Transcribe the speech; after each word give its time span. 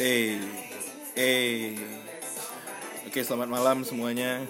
Eh, 0.00 0.40
eh. 1.20 1.76
Oke, 3.04 3.20
selamat 3.20 3.48
malam 3.52 3.84
semuanya. 3.84 4.40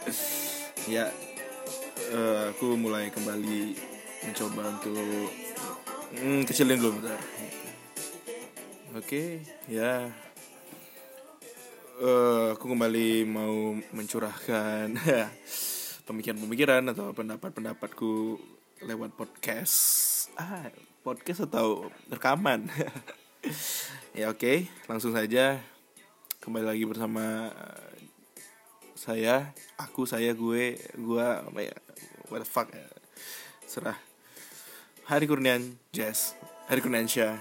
ya, 0.88 1.12
eh, 2.08 2.42
aku 2.48 2.80
mulai 2.80 3.12
kembali 3.12 3.76
mencoba 4.24 4.72
untuk 4.72 5.28
hmm, 6.16 6.48
kecilin 6.48 6.80
dulu 6.80 7.04
bentar. 7.04 7.20
Oke, 8.96 9.44
ya. 9.68 10.08
Eh, 12.00 12.46
aku 12.56 12.64
kembali 12.72 13.28
mau 13.28 13.76
mencurahkan 13.92 14.96
pemikiran-pemikiran 16.08 16.96
atau 16.96 17.12
pendapat-pendapatku 17.12 18.40
lewat 18.88 19.12
podcast. 19.20 19.76
Ah, 20.40 20.72
podcast 21.04 21.44
atau 21.44 21.92
rekaman. 22.08 22.72
ya 24.18 24.30
oke, 24.30 24.70
langsung 24.86 25.10
saja 25.10 25.58
kembali 26.42 26.66
lagi 26.66 26.84
bersama 26.86 27.50
saya, 28.94 29.50
aku, 29.74 30.06
saya, 30.06 30.30
gue, 30.30 30.78
gue 30.78 31.26
apa 31.26 31.60
ya, 31.62 31.74
what 32.30 32.42
the 32.42 32.46
fuck 32.46 32.70
ya, 32.70 32.86
serah. 33.66 33.98
Hari 35.10 35.26
Kurnian 35.26 35.74
Jazz, 35.90 36.38
Hari 36.70 36.78
Kurniansyah, 36.78 37.34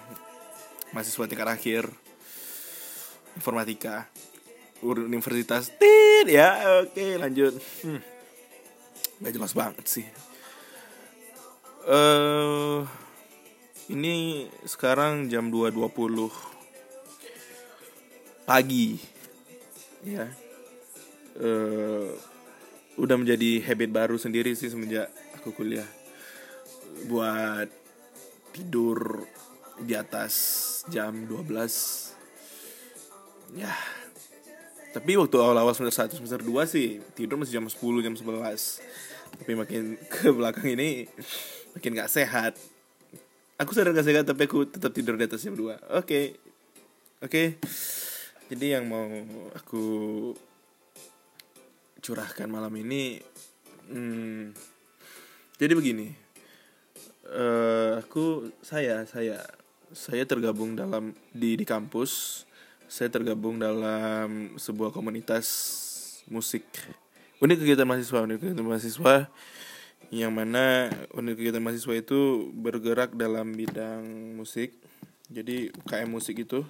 mahasiswa 0.93 1.29
tingkat 1.29 1.49
akhir, 1.49 1.85
informatika, 3.37 4.09
Universitas 4.81 5.69
Tit, 5.77 6.25
ya 6.25 6.81
oke 6.81 7.21
lanjut. 7.21 7.53
Hmm. 7.85 8.01
Gak 9.21 9.33
jelas 9.37 9.53
banget 9.53 9.85
sih. 9.85 10.05
Eh 11.85 12.60
ini 13.91 14.47
sekarang 14.63 15.27
jam 15.27 15.51
2.20 15.51 16.31
pagi. 18.47 18.95
Ya. 20.07 20.31
Eh 21.35 22.07
udah 22.99 23.15
menjadi 23.17 23.63
habit 23.65 23.89
baru 23.89 24.19
sendiri 24.19 24.55
sih 24.55 24.69
semenjak 24.71 25.11
aku 25.35 25.51
kuliah. 25.51 25.87
Buat 27.11 27.67
tidur 28.55 29.27
di 29.83 29.95
atas 29.95 30.33
jam 30.87 31.27
12. 31.27 32.15
Ya. 33.59 33.75
Tapi 34.91 35.15
waktu 35.15 35.39
awal-awal 35.39 35.71
semester 35.75 36.07
1 36.07 36.17
semester 36.19 36.41
2 36.43 36.67
sih 36.67 36.99
tidur 37.15 37.39
masih 37.39 37.53
jam 37.59 37.67
10 37.67 38.03
jam 38.03 38.15
11 38.15 38.79
tapi 39.31 39.55
makin 39.55 39.95
ke 40.11 40.27
belakang 40.35 40.75
ini 40.75 41.07
makin 41.71 41.95
gak 41.95 42.11
sehat 42.11 42.59
aku 43.61 43.77
sadar 43.77 43.93
gak 43.93 44.25
tapi 44.25 44.49
aku 44.49 44.65
tetap 44.65 44.89
tidur 44.89 45.13
di 45.13 45.29
atas 45.29 45.45
jam 45.45 45.53
2 45.53 45.61
oke. 45.61 45.77
Okay. 46.01 46.25
oke. 47.21 47.29
Okay. 47.29 47.47
jadi 48.49 48.81
yang 48.81 48.89
mau 48.89 49.05
aku 49.53 49.85
curahkan 52.01 52.49
malam 52.49 52.73
ini 52.81 53.21
hmm, 53.93 54.57
jadi 55.61 55.77
begini. 55.77 56.09
Uh, 57.31 58.01
aku 58.01 58.49
saya 58.65 59.05
saya 59.05 59.37
saya 59.93 60.25
tergabung 60.25 60.73
dalam 60.73 61.13
di 61.29 61.53
di 61.53 61.61
kampus. 61.61 62.43
Saya 62.89 63.13
tergabung 63.13 63.61
dalam 63.61 64.57
sebuah 64.57 64.89
komunitas 64.89 65.45
musik. 66.25 66.65
Unit 67.37 67.61
kegiatan 67.61 67.85
mahasiswa 67.85 68.25
unit 68.25 68.41
kegiatan 68.41 68.65
mahasiswa 68.65 69.29
yang 70.09 70.33
mana 70.33 70.89
unit 71.13 71.37
kegiatan 71.37 71.61
mahasiswa 71.61 71.93
itu 71.93 72.49
bergerak 72.51 73.13
dalam 73.13 73.53
bidang 73.53 74.33
musik. 74.35 74.73
Jadi 75.31 75.71
UKM 75.71 76.09
musik 76.09 76.41
itu 76.41 76.65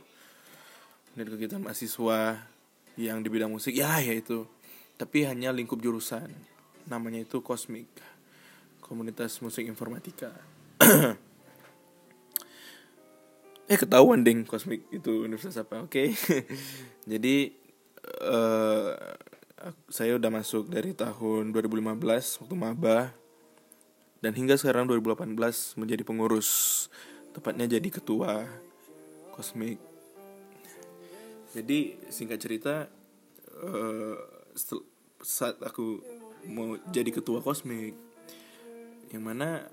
unit 1.16 1.28
kegiatan 1.32 1.64
mahasiswa 1.64 2.44
yang 3.00 3.24
di 3.24 3.30
bidang 3.32 3.50
musik 3.50 3.74
ya 3.80 4.04
yaitu 4.04 4.44
tapi 5.00 5.24
hanya 5.25 5.56
lingkup 5.56 5.80
jurusan. 5.80 6.30
Namanya 6.86 7.24
itu 7.24 7.40
kosmik 7.40 7.88
komunitas 8.84 9.40
musik 9.40 9.63
informatika. 9.66 10.36
Eh 13.72 13.80
ketahuan 13.80 14.19
ding 14.19 14.44
kosmik 14.44 14.84
itu 14.92 15.24
universitas 15.24 15.63
apa 15.63 15.88
oke? 15.88 15.96
Okay. 15.96 16.12
jadi 17.12 17.56
uh, 18.19 18.92
saya 19.88 20.19
udah 20.19 20.28
masuk 20.28 20.68
dari 20.68 20.92
tahun 20.92 21.56
2015 21.56 22.44
waktu 22.44 22.56
maba 22.59 23.16
dan 24.22 24.38
hingga 24.38 24.56
sekarang 24.56 24.86
2018 24.86 25.36
menjadi 25.82 26.06
pengurus. 26.06 26.50
Tepatnya 27.32 27.66
jadi 27.66 27.90
ketua 27.90 28.44
kosmik 29.32 29.92
jadi 31.52 32.00
singkat 32.08 32.40
cerita 32.40 32.88
uh, 33.60 34.16
saat 35.20 35.60
aku 35.60 36.00
mau 36.48 36.80
jadi 36.90 37.12
ketua 37.12 37.44
kosmik 37.44 37.92
yang 39.12 39.24
mana 39.28 39.68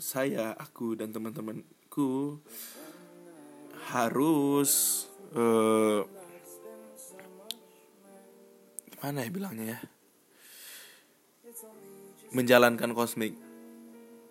saya 0.00 0.56
aku 0.56 0.96
dan 0.96 1.12
teman-temanku 1.12 2.40
harus 3.92 5.04
uh, 5.36 6.00
gimana 8.96 9.20
ya 9.20 9.30
bilangnya 9.30 9.66
ya? 9.76 9.80
Menjalankan 12.32 12.96
kosmik 12.96 13.36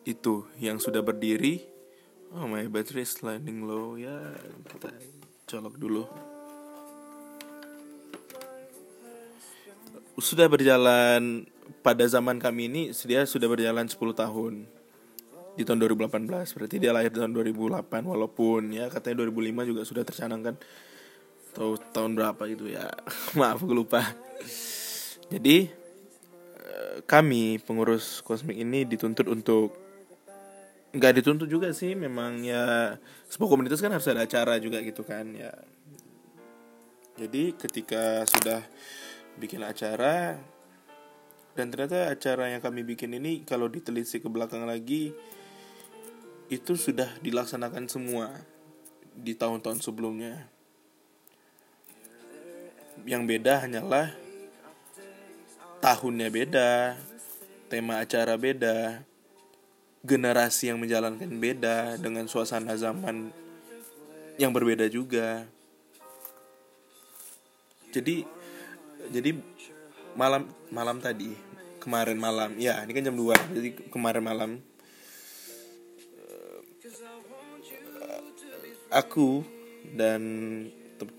itu 0.05 0.45
yang 0.61 0.77
sudah 0.77 1.01
berdiri. 1.01 1.66
Oh 2.38 2.45
my 2.45 2.63
battery 2.69 3.03
sliding 3.03 3.66
low. 3.66 3.97
Ya 3.97 4.38
kita 4.69 4.93
colok 5.49 5.75
dulu. 5.81 6.05
Sudah 10.15 10.47
berjalan 10.47 11.44
pada 11.83 12.05
zaman 12.07 12.39
kami 12.39 12.71
ini 12.71 12.81
dia 13.03 13.27
sudah 13.27 13.49
berjalan 13.49 13.89
10 13.89 13.97
tahun. 14.15 14.53
Di 15.55 15.63
tahun 15.63 15.79
2018 15.88 16.27
berarti 16.27 16.75
dia 16.83 16.91
lahir 16.91 17.11
di 17.11 17.19
tahun 17.19 17.31
2008 17.31 17.88
walaupun 18.03 18.75
ya 18.75 18.91
katanya 18.91 19.23
2005 19.23 19.69
juga 19.71 19.81
sudah 19.88 20.03
tercanangkan 20.03 20.59
atau 21.55 21.79
tahun 21.79 22.19
berapa 22.19 22.41
gitu 22.51 22.67
ya. 22.67 22.91
Maaf 23.39 23.63
gue 23.63 23.75
lupa. 23.75 24.03
Jadi 25.31 25.71
eh, 26.59 26.97
kami 27.07 27.63
pengurus 27.63 28.19
kosmik 28.19 28.59
ini 28.59 28.83
dituntut 28.83 29.31
untuk 29.31 29.84
nggak 30.95 31.13
dituntut 31.19 31.51
juga 31.51 31.75
sih 31.75 31.91
memang 31.91 32.39
ya 32.39 32.95
sebuah 33.28 33.50
komunitas 33.51 33.83
kan 33.83 33.91
harus 33.91 34.07
ada 34.07 34.23
acara 34.23 34.56
juga 34.63 34.79
gitu 34.79 35.03
kan 35.03 35.28
ya. 35.35 35.51
Jadi 37.19 37.56
ketika 37.56 38.23
sudah 38.23 38.63
bikin 39.35 39.63
acara 39.63 40.39
dan 41.56 41.72
ternyata 41.72 42.11
acara 42.11 42.51
yang 42.51 42.63
kami 42.63 42.83
bikin 42.83 43.16
ini 43.16 43.44
kalau 43.44 43.67
ditelisik 43.67 44.23
ke 44.23 44.29
belakang 44.31 44.63
lagi 44.67 45.11
itu 46.51 46.73
sudah 46.75 47.07
dilaksanakan 47.23 47.88
semua 47.91 48.31
di 49.16 49.35
tahun-tahun 49.35 49.79
sebelumnya. 49.83 50.47
Yang 53.03 53.23
beda 53.27 53.53
hanyalah 53.67 54.07
tahunnya 55.83 56.27
beda, 56.31 57.00
tema 57.67 58.03
acara 58.03 58.35
beda, 58.39 59.03
generasi 60.05 60.69
yang 60.69 60.77
menjalankan 60.77 61.27
beda 61.41 61.97
dengan 61.97 62.29
suasana 62.29 62.77
zaman 62.77 63.33
yang 64.38 64.53
berbeda 64.53 64.85
juga. 64.88 65.49
Jadi 67.89 68.21
jadi 69.09 69.35
malam 70.15 70.47
malam 70.71 71.01
tadi 71.03 71.35
kemarin 71.81 72.17
malam 72.17 72.55
ya 72.57 72.81
ini 72.81 72.91
kan 72.95 73.05
jam 73.05 73.13
2 73.13 73.35
jadi 73.53 73.69
kemarin 73.94 74.23
malam 74.25 74.51
aku 78.89 79.44
dan 79.94 80.21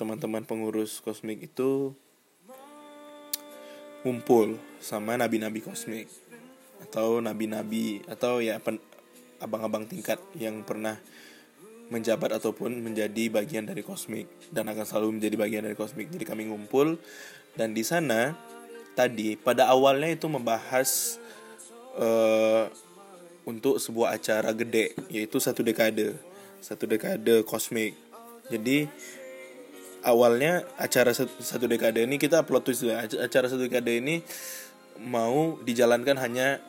teman-teman 0.00 0.42
pengurus 0.42 0.98
kosmik 1.04 1.44
itu 1.44 1.92
ngumpul 4.02 4.56
sama 4.80 5.14
nabi-nabi 5.20 5.60
kosmik 5.60 6.08
atau 6.82 7.20
nabi-nabi 7.22 8.04
atau 8.08 8.40
ya 8.40 8.60
abang-abang 9.40 9.84
tingkat 9.88 10.20
yang 10.36 10.64
pernah 10.64 10.96
menjabat 11.86 12.42
ataupun 12.42 12.82
menjadi 12.82 13.30
bagian 13.30 13.68
dari 13.68 13.86
kosmik 13.86 14.26
dan 14.50 14.66
akan 14.66 14.82
selalu 14.82 15.20
menjadi 15.20 15.36
bagian 15.38 15.62
dari 15.62 15.78
kosmik. 15.78 16.10
Jadi 16.10 16.24
kami 16.26 16.50
ngumpul 16.50 16.98
dan 17.54 17.72
di 17.72 17.86
sana 17.86 18.34
tadi 18.98 19.38
pada 19.38 19.70
awalnya 19.70 20.10
itu 20.10 20.26
membahas 20.26 21.20
uh, 21.94 22.66
untuk 23.46 23.78
sebuah 23.78 24.18
acara 24.18 24.50
gede 24.50 24.98
yaitu 25.06 25.38
satu 25.38 25.62
dekade 25.62 26.18
satu 26.58 26.90
dekade 26.90 27.46
kosmik. 27.46 27.94
Jadi 28.50 28.90
awalnya 30.02 30.66
acara 30.78 31.14
satu 31.14 31.66
dekade 31.70 32.02
ini 32.02 32.18
kita 32.18 32.42
plot 32.42 32.62
twist 32.66 32.82
ya 32.82 33.06
acara 33.06 33.46
satu 33.46 33.66
dekade 33.66 34.02
ini 34.02 34.22
mau 35.02 35.60
dijalankan 35.62 36.16
hanya 36.20 36.60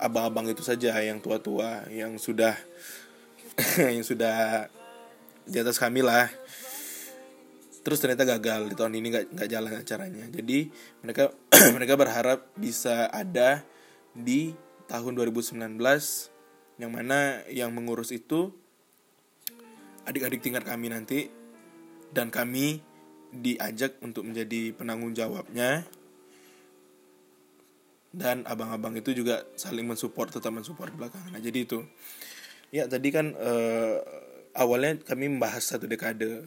abang-abang 0.00 0.48
itu 0.48 0.64
saja 0.64 0.96
yang 1.04 1.20
tua-tua 1.20 1.84
yang 1.92 2.16
sudah 2.16 2.56
yang 3.94 4.04
sudah 4.04 4.68
di 5.44 5.56
atas 5.60 5.76
kami 5.76 6.00
lah. 6.00 6.28
Terus 7.80 7.96
ternyata 7.96 8.28
gagal 8.28 8.68
di 8.68 8.74
tahun 8.76 8.96
ini 9.00 9.06
nggak 9.08 9.26
nggak 9.36 9.48
jalan 9.50 9.72
acaranya. 9.80 10.24
Jadi 10.32 10.68
mereka 11.04 11.32
mereka 11.76 11.94
berharap 11.96 12.48
bisa 12.56 13.08
ada 13.08 13.64
di 14.16 14.52
tahun 14.90 15.14
2019 15.14 15.78
yang 16.80 16.90
mana 16.90 17.44
yang 17.52 17.70
mengurus 17.70 18.10
itu 18.10 18.50
adik-adik 20.08 20.40
tingkat 20.42 20.64
kami 20.64 20.90
nanti 20.90 21.28
dan 22.10 22.32
kami 22.32 22.82
diajak 23.30 24.00
untuk 24.02 24.26
menjadi 24.26 24.74
penanggung 24.74 25.14
jawabnya 25.14 25.86
dan 28.10 28.42
abang-abang 28.42 28.98
itu 28.98 29.14
juga 29.14 29.46
saling 29.54 29.86
mensupport 29.86 30.26
tetap 30.26 30.50
mensupport 30.50 30.90
belakangan. 30.90 31.30
Nah, 31.30 31.42
jadi 31.42 31.62
itu. 31.62 31.86
Ya 32.70 32.86
tadi 32.86 33.10
kan 33.10 33.34
uh, 33.34 33.98
awalnya 34.54 34.98
kami 35.02 35.30
membahas 35.30 35.62
satu 35.62 35.86
dekade. 35.86 36.42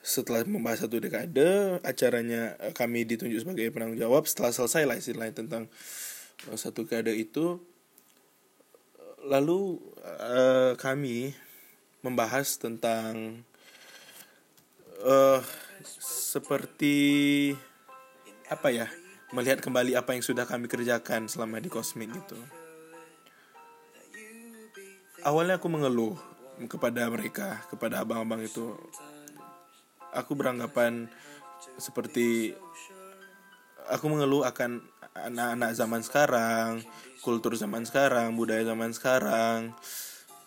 Setelah 0.00 0.48
membahas 0.48 0.88
satu 0.88 0.96
dekade 0.96 1.76
acaranya 1.84 2.56
eh, 2.56 2.72
kami 2.72 3.04
ditunjuk 3.04 3.44
sebagai 3.44 3.68
penanggung 3.72 4.00
jawab. 4.00 4.24
Setelah 4.24 4.52
selesai 4.56 4.88
lah 4.88 4.96
istilahnya 4.96 5.36
tentang 5.36 5.68
uh, 6.48 6.56
satu 6.56 6.88
dekade 6.88 7.12
itu 7.16 7.60
lalu 9.20 9.76
uh, 10.00 10.72
kami 10.80 11.36
membahas 12.00 12.56
tentang 12.56 13.44
uh, 15.04 15.44
seperti 16.08 17.52
apa 18.48 18.72
ya 18.72 18.88
melihat 19.30 19.62
kembali 19.62 19.94
apa 19.94 20.16
yang 20.16 20.24
sudah 20.24 20.44
kami 20.44 20.66
kerjakan 20.66 21.30
selama 21.30 21.62
di 21.62 21.70
kosmik 21.70 22.10
gitu 22.10 22.38
awalnya 25.22 25.60
aku 25.60 25.68
mengeluh 25.70 26.18
kepada 26.68 27.08
mereka 27.08 27.62
kepada 27.72 28.04
abang-abang 28.04 28.44
itu 28.44 28.76
aku 30.12 30.34
beranggapan 30.34 31.08
seperti 31.78 32.56
aku 33.90 34.06
mengeluh 34.06 34.46
akan 34.46 34.80
anak-anak 35.14 35.70
zaman 35.74 36.00
sekarang, 36.06 36.70
kultur 37.20 37.58
zaman 37.58 37.82
sekarang, 37.82 38.38
budaya 38.38 38.62
zaman 38.62 38.94
sekarang 38.94 39.74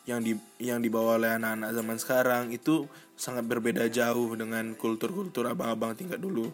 yang 0.04 0.20
di 0.20 0.36
yang 0.60 0.84
dibawa 0.84 1.16
oleh 1.16 1.32
anak-anak 1.40 1.72
zaman 1.72 1.98
sekarang 2.00 2.44
itu 2.52 2.92
sangat 3.16 3.48
berbeda 3.48 3.88
jauh 3.88 4.36
dengan 4.36 4.76
kultur-kultur 4.76 5.48
abang-abang 5.48 5.96
tingkat 5.96 6.20
dulu. 6.20 6.52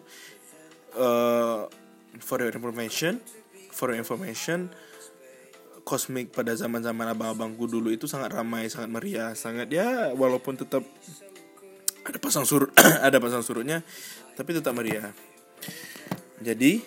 Uh, 0.94 1.70
for 2.18 2.42
your 2.42 2.50
information, 2.50 3.22
for 3.70 3.94
your 3.94 4.02
information, 4.02 4.74
kosmik 5.86 6.34
pada 6.34 6.52
zaman-zaman 6.58 7.14
abang-abangku 7.14 7.70
dulu 7.70 7.94
itu 7.94 8.10
sangat 8.10 8.34
ramai, 8.34 8.66
sangat 8.66 8.90
meriah, 8.90 9.30
sangat 9.38 9.70
ya 9.70 10.10
walaupun 10.14 10.58
tetap 10.58 10.82
ada 12.02 12.18
pasang 12.18 12.42
surut 12.42 12.70
ada 13.06 13.18
pasang 13.22 13.42
surutnya 13.44 13.86
tapi 14.34 14.50
tetap 14.56 14.74
meriah. 14.74 15.12
Jadi 16.40 16.80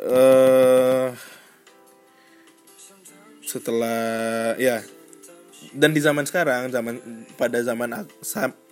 uh, 0.00 1.12
setelah 3.44 4.54
ya 4.60 4.80
dan 5.74 5.92
di 5.92 6.00
zaman 6.00 6.24
sekarang 6.24 6.72
zaman 6.72 7.00
pada 7.36 7.60
zaman 7.60 8.06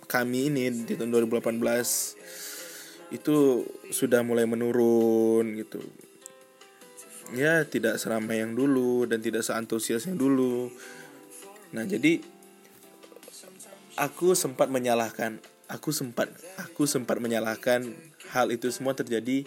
kami 0.07 0.47
ini 0.49 0.71
di 0.87 0.95
tahun 0.95 1.11
2018 1.11 2.46
itu 3.13 3.63
sudah 3.91 4.23
mulai 4.23 4.43
menurun 4.43 5.55
gitu. 5.55 5.79
Ya 7.35 7.63
tidak 7.67 7.99
seramai 7.99 8.39
yang 8.39 8.55
dulu 8.55 9.03
dan 9.07 9.19
tidak 9.19 9.43
seantusias 9.43 10.07
yang 10.07 10.15
dulu. 10.15 10.71
Nah 11.75 11.83
jadi 11.83 12.23
aku 13.99 14.35
sempat 14.35 14.71
menyalahkan 14.71 15.39
aku 15.67 15.91
sempat 15.91 16.31
aku 16.55 16.87
sempat 16.87 17.19
menyalahkan 17.19 17.91
hal 18.31 18.51
itu 18.51 18.71
semua 18.71 18.95
terjadi 18.95 19.43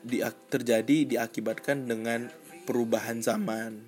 di 0.00 0.18
terjadi 0.50 1.06
diakibatkan 1.06 1.86
dengan 1.86 2.30
perubahan 2.66 3.22
zaman. 3.22 3.82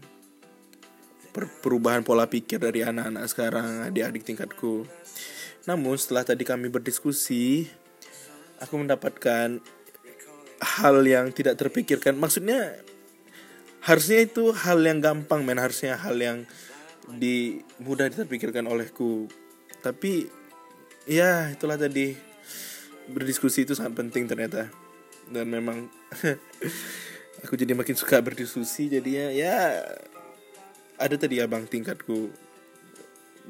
Per, 1.32 1.48
perubahan 1.64 2.04
pola 2.04 2.28
pikir 2.28 2.60
dari 2.60 2.84
anak-anak 2.84 3.24
sekarang 3.24 3.88
adik-adik 3.88 4.22
tingkatku. 4.22 4.84
Namun 5.64 5.96
setelah 5.96 6.28
tadi 6.28 6.44
kami 6.44 6.68
berdiskusi 6.68 7.72
aku 8.62 8.78
mendapatkan 8.78 9.58
hal 10.62 10.96
yang 11.02 11.34
tidak 11.34 11.58
terpikirkan. 11.58 12.14
Maksudnya 12.14 12.78
harusnya 13.82 14.22
itu 14.22 14.54
hal 14.54 14.78
yang 14.86 15.02
gampang 15.02 15.42
men. 15.42 15.58
Harusnya 15.58 15.98
hal 15.98 16.14
yang 16.16 16.46
di 17.10 17.58
mudah 17.82 18.06
terpikirkan 18.08 18.70
olehku. 18.70 19.26
Tapi 19.82 20.30
ya 21.10 21.50
itulah 21.50 21.74
tadi. 21.74 22.14
Berdiskusi 23.02 23.66
itu 23.66 23.74
sangat 23.74 23.98
penting 23.98 24.30
ternyata. 24.30 24.70
Dan 25.26 25.50
memang 25.50 25.90
aku 27.44 27.58
jadi 27.58 27.74
makin 27.74 27.98
suka 27.98 28.22
berdiskusi 28.22 28.86
jadinya 28.86 29.34
ya 29.34 29.82
ada 31.02 31.16
tadi 31.18 31.42
abang 31.42 31.66
tingkatku 31.66 32.30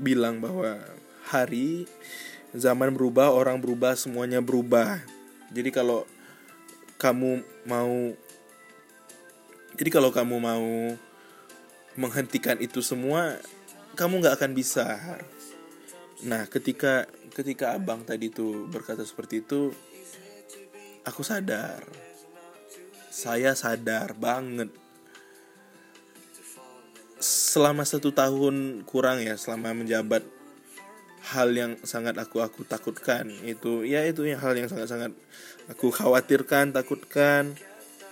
bilang 0.00 0.40
bahwa 0.40 0.80
hari 1.28 1.84
zaman 2.52 2.92
berubah 2.92 3.32
orang 3.32 3.56
berubah 3.60 3.96
semuanya 3.96 4.44
berubah. 4.44 5.00
Jadi 5.52 5.72
kalau 5.72 6.04
kamu 7.00 7.40
mau 7.68 8.12
jadi 9.72 9.90
kalau 9.90 10.12
kamu 10.12 10.36
mau 10.36 10.68
menghentikan 11.96 12.60
itu 12.60 12.84
semua 12.84 13.40
kamu 13.96 14.20
nggak 14.20 14.36
akan 14.40 14.52
bisa. 14.52 15.00
Nah 16.24 16.44
ketika 16.48 17.08
ketika 17.32 17.76
abang 17.76 18.04
tadi 18.04 18.28
tuh 18.28 18.68
berkata 18.68 19.04
seperti 19.04 19.44
itu 19.44 19.72
aku 21.08 21.24
sadar. 21.24 21.84
Saya 23.12 23.52
sadar 23.52 24.16
banget. 24.16 24.72
Selama 27.22 27.84
satu 27.84 28.10
tahun 28.10 28.84
kurang 28.88 29.20
ya 29.20 29.36
selama 29.36 29.76
menjabat 29.76 30.24
hal 31.32 31.48
yang 31.56 31.80
sangat 31.80 32.20
aku 32.20 32.44
aku 32.44 32.68
takutkan 32.68 33.24
itu 33.48 33.88
ya 33.88 34.04
itu 34.04 34.28
yang 34.28 34.36
hal 34.38 34.52
yang 34.52 34.68
sangat 34.68 34.88
sangat 34.92 35.12
aku 35.72 35.88
khawatirkan 35.88 36.76
takutkan. 36.76 37.56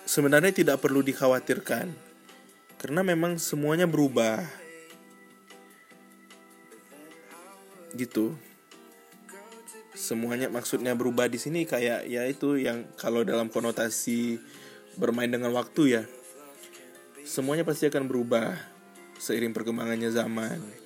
Sebenarnya 0.09 0.51
tidak 0.51 0.83
perlu 0.83 1.05
dikhawatirkan 1.07 1.93
karena 2.81 3.01
memang 3.05 3.37
semuanya 3.37 3.87
berubah. 3.87 4.43
Gitu. 7.95 8.35
Semuanya 9.95 10.49
maksudnya 10.49 10.97
berubah 10.97 11.29
di 11.29 11.37
sini 11.37 11.69
kayak 11.69 12.09
ya 12.09 12.25
itu 12.27 12.57
yang 12.57 12.89
kalau 12.97 13.23
dalam 13.23 13.53
konotasi 13.53 14.41
bermain 14.99 15.31
dengan 15.31 15.55
waktu 15.55 15.83
ya 16.01 16.03
semuanya 17.23 17.63
pasti 17.63 17.87
akan 17.87 18.11
berubah 18.11 18.59
seiring 19.21 19.55
perkembangannya 19.55 20.11
zaman 20.11 20.80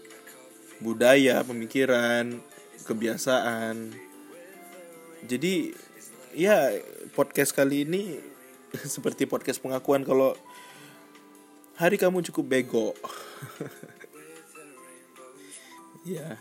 budaya 0.82 1.42
pemikiran 1.46 2.40
kebiasaan. 2.86 3.94
Jadi 5.24 5.72
ya 6.34 6.74
podcast 7.14 7.54
kali 7.54 7.86
ini 7.86 8.18
seperti 8.94 9.24
podcast 9.24 9.62
pengakuan 9.62 10.02
kalau 10.02 10.34
hari 11.78 11.98
kamu 11.98 12.22
cukup 12.30 12.44
bego. 12.46 12.88
Ya 16.04 16.36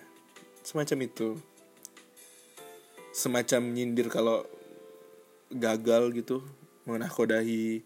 semacam 0.60 1.08
itu. 1.08 1.40
Semacam 3.16 3.72
nyindir 3.72 4.12
kalau 4.12 4.44
gagal 5.48 6.12
gitu 6.12 6.44
menakodahi 6.84 7.80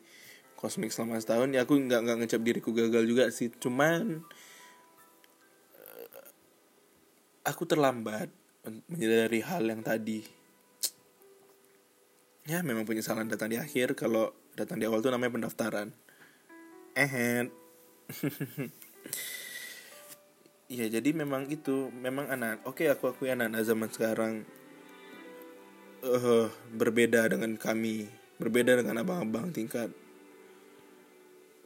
kosmik 0.57 0.89
selama 0.89 1.21
setahun. 1.21 1.53
Ya 1.53 1.69
aku 1.69 1.77
nggak 1.77 2.01
nggak 2.01 2.17
ngecap 2.25 2.41
diriku 2.41 2.73
gagal 2.73 3.05
juga 3.05 3.29
sih. 3.29 3.53
Cuman 3.53 4.25
aku 7.47 7.63
terlambat 7.63 8.27
menyadari 8.91 9.39
hal 9.39 9.63
yang 9.63 9.79
tadi 9.79 10.27
ya 12.43 12.59
memang 12.59 12.83
penyesalan 12.83 13.31
datang 13.31 13.55
di 13.55 13.57
akhir 13.57 13.95
kalau 13.95 14.35
datang 14.59 14.77
di 14.77 14.85
awal 14.87 14.99
tuh 14.99 15.15
namanya 15.15 15.39
pendaftaran 15.39 15.95
eh 16.99 17.47
ya 20.77 20.85
jadi 20.91 21.09
memang 21.15 21.47
itu 21.47 21.87
memang 21.95 22.27
anak 22.27 22.67
oke 22.67 22.83
okay, 22.83 22.91
aku 22.91 23.15
akui 23.15 23.31
anak-anak 23.31 23.63
zaman 23.63 23.89
sekarang 23.91 24.33
uh, 26.03 26.47
berbeda 26.73 27.27
dengan 27.31 27.57
kami, 27.57 28.05
berbeda 28.37 28.77
dengan 28.77 29.01
abang-abang 29.01 29.49
tingkat. 29.53 29.89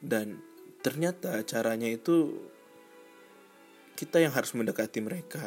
Dan 0.02 0.42
ternyata 0.82 1.44
caranya 1.46 1.90
itu 1.90 2.42
kita 3.94 4.18
yang 4.18 4.34
harus 4.34 4.56
mendekati 4.58 5.00
mereka. 5.04 5.46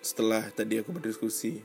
Setelah 0.00 0.48
tadi 0.52 0.80
aku 0.80 0.96
berdiskusi, 0.96 1.60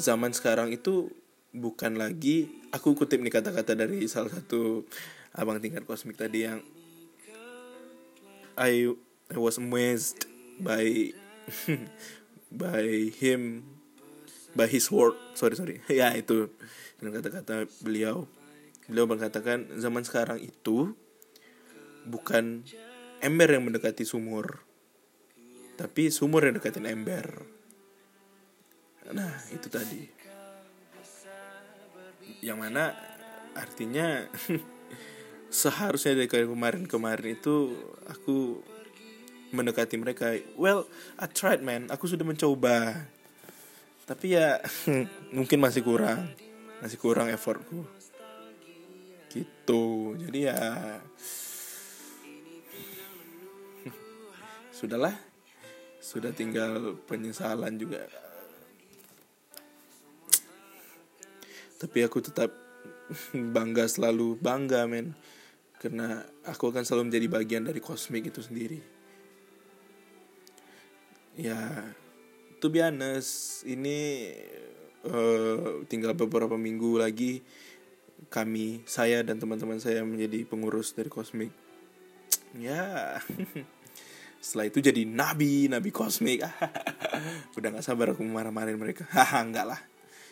zaman 0.00 0.32
sekarang 0.32 0.72
itu 0.72 1.12
bukan 1.50 1.98
lagi 1.98 2.48
aku 2.70 2.94
kutip 2.94 3.18
nih 3.18 3.34
kata-kata 3.34 3.74
dari 3.74 4.06
salah 4.06 4.30
satu 4.30 4.86
abang 5.34 5.58
tingkat 5.58 5.82
kosmik 5.82 6.14
tadi 6.14 6.46
yang 6.46 6.62
I 8.54 8.86
I 9.30 9.38
was 9.38 9.58
amazed 9.58 10.26
by 10.62 11.14
by 12.62 13.10
him 13.14 13.66
by 14.54 14.66
his 14.66 14.90
word 14.90 15.14
sorry 15.34 15.54
sorry. 15.54 15.76
Ya 15.90 16.12
itu. 16.14 16.50
Dengan 16.98 17.22
kata-kata 17.22 17.64
beliau. 17.80 18.28
Beliau 18.90 19.06
mengatakan 19.06 19.70
zaman 19.78 20.02
sekarang 20.02 20.42
itu 20.42 20.92
bukan 22.04 22.66
ember 23.22 23.48
yang 23.54 23.64
mendekati 23.64 24.02
sumur 24.02 24.66
tapi 25.80 26.12
sumur 26.12 26.44
yang 26.44 26.60
deketin 26.60 26.84
ember. 26.84 27.40
Nah 29.16 29.32
itu 29.48 29.64
tadi. 29.72 30.04
Yang 32.44 32.58
mana 32.60 32.92
artinya 33.56 34.28
seharusnya 35.48 36.20
dari 36.20 36.28
kemarin-kemarin 36.28 37.32
itu 37.32 37.72
aku 38.12 38.60
mendekati 39.56 39.96
mereka. 39.96 40.36
Well 40.60 40.84
I 41.16 41.24
tried 41.32 41.64
man. 41.64 41.88
Aku 41.88 42.04
sudah 42.04 42.28
mencoba. 42.28 43.08
Tapi 44.04 44.36
ya 44.36 44.60
mungkin 45.36 45.64
masih 45.64 45.80
kurang. 45.80 46.28
Masih 46.84 47.00
kurang 47.00 47.32
effortku. 47.32 47.88
Gitu. 49.32 49.84
Jadi 50.28 50.44
ya 50.44 50.60
sudahlah 54.76 55.29
sudah 56.00 56.32
tinggal 56.32 56.96
penyesalan 57.04 57.76
juga. 57.76 58.08
Tapi 61.80 61.98
aku 62.04 62.18
tetap 62.24 62.50
bangga 63.56 63.84
selalu 63.86 64.40
bangga 64.40 64.88
men. 64.88 65.12
Karena 65.80 66.20
aku 66.44 66.72
akan 66.72 66.84
selalu 66.84 67.12
menjadi 67.12 67.26
bagian 67.28 67.64
dari 67.64 67.80
kosmik 67.80 68.28
itu 68.28 68.40
sendiri. 68.44 68.80
Ya 71.40 71.80
to 72.60 72.68
be 72.68 72.84
honest 72.84 73.64
ini 73.64 74.28
uh, 75.08 75.80
tinggal 75.88 76.12
beberapa 76.12 76.60
minggu 76.60 77.00
lagi 77.00 77.40
kami 78.28 78.84
saya 78.84 79.24
dan 79.24 79.40
teman-teman 79.40 79.80
saya 79.80 80.04
menjadi 80.04 80.44
pengurus 80.44 80.92
dari 80.92 81.08
kosmik 81.08 81.48
ya 82.60 83.16
setelah 84.40 84.72
itu 84.72 84.80
jadi 84.80 85.04
nabi 85.04 85.68
nabi 85.68 85.92
kosmik. 85.92 86.40
Udah 87.60 87.68
nggak 87.76 87.84
sabar 87.84 88.16
aku 88.16 88.24
marah-marahin 88.24 88.80
mereka. 88.80 89.04
Haha 89.14 89.44
enggak 89.44 89.68
lah. 89.68 89.80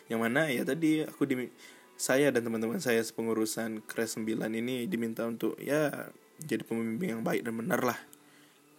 Yang 0.09 0.19
mana 0.25 0.49
ya 0.49 0.65
tadi 0.65 1.05
aku 1.05 1.29
di 1.29 1.45
saya 1.93 2.33
dan 2.33 2.41
teman-teman 2.41 2.81
saya 2.81 3.05
sepengurusan 3.05 3.85
Kres 3.85 4.17
9 4.17 4.49
ini 4.49 4.89
diminta 4.89 5.29
untuk 5.29 5.53
ya 5.61 6.09
jadi 6.41 6.65
pemimpin 6.65 7.19
yang 7.19 7.23
baik 7.23 7.45
dan 7.45 7.53
benar 7.53 7.85
lah. 7.85 7.99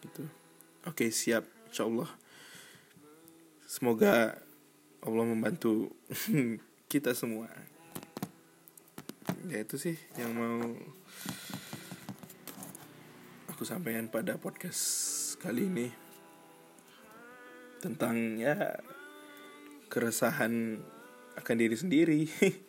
Gitu. 0.03 0.27
Oke 0.91 1.15
siap. 1.15 1.47
Insyaallah 1.71 2.11
semoga 3.71 4.35
Allah 5.07 5.25
membantu 5.31 5.95
kita 6.93 7.15
semua. 7.15 7.47
Ya 9.47 9.63
itu 9.63 9.79
sih 9.79 9.95
yang 10.19 10.35
mau 10.35 10.75
aku 13.47 13.63
sampaikan 13.63 14.11
pada 14.11 14.35
podcast 14.41 15.10
kali 15.41 15.73
ini 15.73 15.89
tentang 17.81 18.37
ya 18.37 18.77
keresahan 19.89 20.77
akan 21.41 21.57
diri 21.57 21.77
sendiri. 21.77 22.21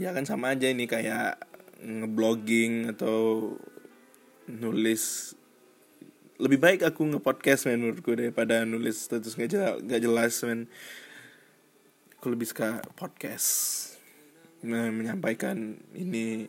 Ya 0.00 0.08
kan 0.16 0.24
sama 0.24 0.56
aja 0.56 0.72
ini 0.72 0.88
kayak 0.88 1.36
ngeblogging 1.84 2.90
atau 2.96 3.54
nulis. 4.48 5.36
Lebih 6.40 6.58
baik 6.58 6.80
aku 6.82 7.06
ngepodcast 7.06 7.68
men 7.68 7.86
menurutku 7.86 8.16
daripada 8.16 8.64
nulis 8.64 9.04
status 9.04 9.36
gak 9.36 9.52
jelas, 9.52 9.76
gak 9.84 10.00
jelas 10.02 10.32
men. 10.48 10.66
Aku 12.18 12.32
lebih 12.32 12.48
suka 12.48 12.80
podcast. 12.96 13.46
Nah, 14.64 14.88
menyampaikan 14.90 15.76
ini 15.92 16.48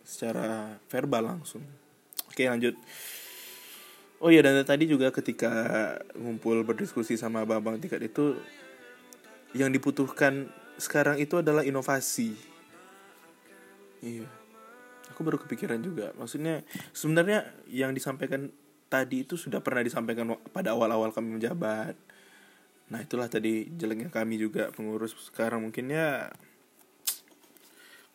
secara 0.00 0.80
verbal 0.88 1.36
langsung. 1.36 1.62
Oke 2.32 2.48
lanjut 2.48 2.74
oh 4.20 4.32
iya 4.32 4.40
dan 4.40 4.56
tadi 4.64 4.88
juga 4.88 5.12
ketika 5.12 5.52
ngumpul 6.16 6.64
berdiskusi 6.64 7.20
sama 7.20 7.44
babang 7.44 7.76
tiket 7.76 8.00
itu 8.08 8.36
yang 9.56 9.72
dibutuhkan 9.72 10.52
sekarang 10.76 11.16
itu 11.16 11.40
adalah 11.40 11.64
inovasi. 11.64 12.36
Iya. 14.04 14.28
Aku 15.14 15.24
baru 15.24 15.40
kepikiran 15.40 15.80
juga. 15.80 16.12
Maksudnya 16.20 16.60
sebenarnya 16.92 17.48
yang 17.72 17.96
disampaikan 17.96 18.52
tadi 18.92 19.24
itu 19.24 19.40
sudah 19.40 19.64
pernah 19.64 19.80
disampaikan 19.80 20.36
pada 20.52 20.76
awal-awal 20.76 21.10
kami 21.10 21.40
menjabat. 21.40 21.96
Nah 22.92 23.00
itulah 23.00 23.26
tadi 23.26 23.72
jeleknya 23.72 24.12
kami 24.12 24.36
juga 24.36 24.68
pengurus. 24.76 25.16
Sekarang 25.32 25.64
mungkin 25.64 25.88
ya 25.88 26.28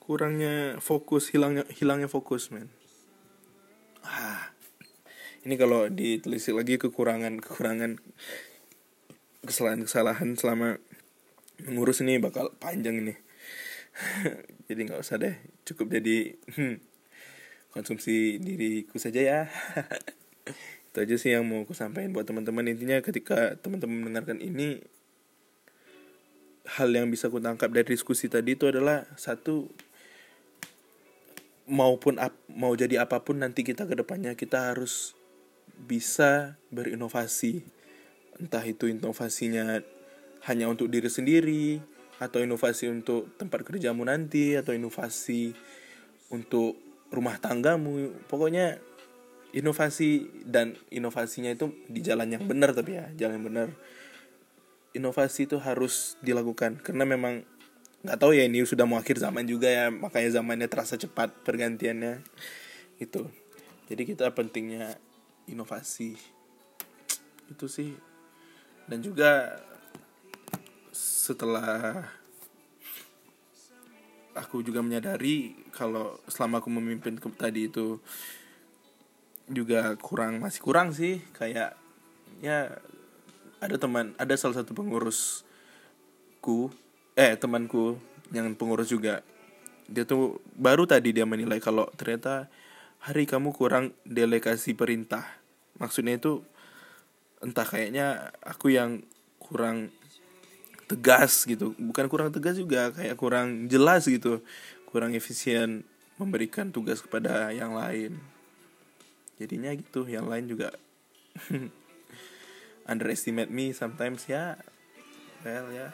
kurangnya 0.01 0.77
fokus 0.81 1.29
hilangnya 1.29 1.63
hilangnya 1.77 2.09
fokus 2.09 2.49
men 2.49 2.67
ini 5.41 5.55
kalau 5.57 5.89
ditelisik 5.89 6.53
lagi 6.53 6.77
kekurangan 6.77 7.41
kekurangan 7.41 7.97
kesalahan 9.41 9.81
kesalahan 9.89 10.29
selama 10.37 10.77
ngurus 11.65 12.05
ini 12.05 12.21
bakal 12.21 12.53
panjang 12.61 13.01
ini. 13.01 13.13
Jadi 14.69 14.79
nggak 14.87 15.01
usah 15.01 15.19
deh 15.19 15.35
cukup 15.67 15.99
jadi 15.99 16.39
hmm, 16.55 16.79
konsumsi 17.75 18.39
diriku 18.39 19.01
saja 19.01 19.19
ya. 19.19 19.41
Itu 20.91 20.97
aja 21.03 21.15
sih 21.19 21.35
yang 21.35 21.43
mau 21.43 21.67
aku 21.67 21.75
sampaikan 21.75 22.15
buat 22.15 22.23
teman-teman. 22.23 22.71
Intinya 22.71 23.03
ketika 23.03 23.59
teman-teman 23.59 24.07
mendengarkan 24.07 24.39
ini 24.39 24.79
hal 26.77 26.87
yang 26.93 27.09
bisa 27.11 27.27
aku 27.27 27.43
tangkap 27.43 27.67
dari 27.73 27.97
diskusi 27.97 28.31
tadi 28.31 28.55
itu 28.55 28.69
adalah 28.69 29.03
satu 29.19 29.67
maupun 31.71 32.19
ap, 32.19 32.35
mau 32.51 32.75
jadi 32.75 33.03
apa 33.03 33.23
pun 33.23 33.39
nanti 33.43 33.63
kita 33.63 33.87
ke 33.87 33.95
depannya 33.95 34.35
kita 34.35 34.71
harus 34.71 35.15
bisa 35.75 36.57
berinovasi. 36.71 37.61
Entah 38.41 38.63
itu 38.65 38.89
inovasinya 38.89 39.83
hanya 40.49 40.65
untuk 40.65 40.89
diri 40.89 41.09
sendiri 41.11 41.81
atau 42.21 42.41
inovasi 42.41 42.89
untuk 42.89 43.33
tempat 43.37 43.65
kerjamu 43.65 44.05
nanti 44.05 44.53
atau 44.53 44.73
inovasi 44.73 45.53
untuk 46.29 46.77
rumah 47.09 47.37
tanggamu. 47.37 48.13
Pokoknya 48.29 48.77
inovasi 49.51 50.31
dan 50.47 50.79
inovasinya 50.89 51.51
itu 51.51 51.75
di 51.91 51.99
jalan 51.99 52.31
yang 52.31 52.47
benar 52.47 52.71
tapi 52.71 52.97
ya 52.97 53.09
jalan 53.17 53.41
yang 53.41 53.47
benar. 53.49 53.69
Inovasi 54.91 55.47
itu 55.47 55.57
harus 55.59 56.19
dilakukan 56.19 56.79
karena 56.83 57.07
memang 57.07 57.47
nggak 58.01 58.17
tahu 58.17 58.33
ya 58.33 58.49
ini 58.49 58.65
sudah 58.65 58.89
mau 58.89 58.97
akhir 58.97 59.21
zaman 59.21 59.45
juga 59.45 59.69
ya 59.69 59.93
makanya 59.93 60.41
zamannya 60.41 60.67
terasa 60.71 60.97
cepat 60.97 61.45
pergantiannya. 61.45 62.21
Itu. 62.97 63.29
Jadi 63.91 64.07
kita 64.07 64.31
pentingnya 64.31 64.95
inovasi. 65.51 66.15
Itu 67.51 67.67
sih. 67.67 67.93
Dan 68.87 69.03
juga 69.03 69.59
setelah 70.91 72.07
aku 74.35 74.63
juga 74.63 74.79
menyadari 74.83 75.55
kalau 75.75 76.19
selama 76.27 76.63
aku 76.63 76.69
memimpin 76.71 77.19
ke 77.19 77.27
tadi 77.35 77.67
itu 77.67 77.99
juga 79.51 79.95
kurang 79.99 80.39
masih 80.39 80.61
kurang 80.63 80.95
sih. 80.95 81.19
Kayak 81.35 81.75
ya 82.39 82.71
ada 83.61 83.75
teman 83.77 84.15
ada 84.17 84.33
salah 84.39 84.63
satu 84.63 84.73
pengurusku 84.73 86.71
eh 87.15 87.35
temanku 87.35 87.99
yang 88.31 88.55
pengurus 88.55 88.89
juga. 88.89 89.21
Dia 89.91 90.07
tuh 90.07 90.39
baru 90.55 90.87
tadi 90.87 91.11
dia 91.11 91.27
menilai 91.27 91.59
kalau 91.59 91.91
ternyata 91.99 92.47
hari 93.03 93.27
kamu 93.27 93.51
kurang 93.51 93.91
delegasi 94.07 94.71
perintah 94.77 95.40
maksudnya 95.77 96.17
itu 96.17 96.41
entah 97.41 97.65
kayaknya 97.65 98.31
aku 98.43 98.73
yang 98.73 99.03
kurang 99.37 99.91
tegas 100.91 101.47
gitu. 101.47 101.71
Bukan 101.79 102.11
kurang 102.11 102.29
tegas 102.35 102.59
juga 102.59 102.91
kayak 102.91 103.15
kurang 103.15 103.71
jelas 103.71 104.07
gitu. 104.07 104.43
Kurang 104.87 105.15
efisien 105.15 105.87
memberikan 106.19 106.69
tugas 106.69 106.99
kepada 106.99 107.49
yang 107.55 107.73
lain. 107.73 108.19
Jadinya 109.39 109.73
gitu 109.73 110.05
yang 110.05 110.29
lain 110.29 110.51
juga 110.51 110.75
underestimate 112.91 113.49
me 113.49 113.71
sometimes 113.71 114.27
ya. 114.27 114.59
Well 115.41 115.73
ya. 115.73 115.89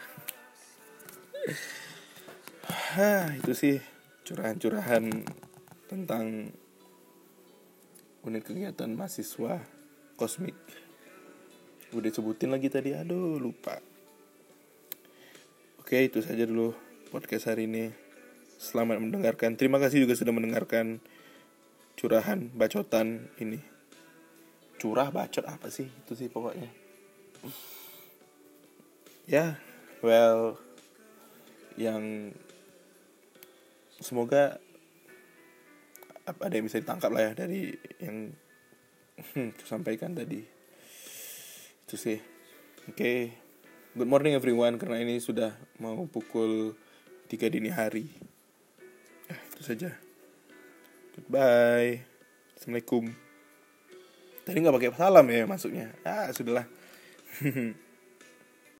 Hah, 2.68 3.32
itu 3.40 3.54
sih 3.56 3.76
curahan-curahan 4.28 5.08
tentang 5.88 6.52
unit 8.28 8.44
kegiatan 8.44 8.92
mahasiswa 8.92 9.64
kosmik 10.20 10.56
udah 11.96 12.12
sebutin 12.12 12.52
lagi 12.52 12.68
tadi 12.68 12.92
aduh 12.92 13.40
lupa 13.40 13.80
Oke, 15.88 16.04
itu 16.04 16.20
saja 16.20 16.44
dulu 16.44 16.76
podcast 17.16 17.48
hari 17.48 17.64
ini. 17.64 17.96
Selamat 18.60 19.00
mendengarkan. 19.00 19.56
Terima 19.56 19.80
kasih 19.80 20.04
juga 20.04 20.20
sudah 20.20 20.36
mendengarkan 20.36 21.00
curahan 21.96 22.52
bacotan 22.52 23.32
ini. 23.40 23.64
Curah 24.84 25.16
bacot 25.16 25.48
apa 25.48 25.72
sih? 25.72 25.88
Itu 25.88 26.20
sih 26.20 26.28
pokoknya. 26.28 26.68
ya 29.32 29.56
well 30.04 30.60
yang 31.80 32.36
semoga 34.04 34.60
ada 36.28 36.54
yang 36.54 36.68
bisa 36.68 36.84
ditangkap 36.84 37.10
lah 37.10 37.32
ya 37.32 37.32
dari 37.34 37.72
yang 38.04 38.36
sampaikan 39.72 40.12
tadi. 40.12 40.44
Itu 41.88 41.96
sih. 41.96 42.20
Oke. 42.88 42.96
Okay. 42.96 43.20
good 43.96 44.12
morning 44.12 44.36
everyone. 44.36 44.76
Karena 44.76 45.00
ini 45.00 45.24
sudah 45.24 45.56
mau 45.80 46.04
pukul 46.12 46.76
3 47.32 47.48
dini 47.48 47.72
hari. 47.72 48.12
Eh, 49.32 49.40
itu 49.56 49.64
saja. 49.64 49.96
Goodbye. 51.16 52.04
Assalamualaikum. 52.60 53.28
Tadi 54.48 54.64
nggak 54.64 54.76
pakai 54.80 54.92
salam 54.96 55.28
ya 55.28 55.44
masuknya 55.44 55.92
ah 56.08 56.32
sudahlah 56.32 56.64